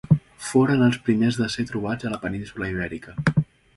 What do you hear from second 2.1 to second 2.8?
la península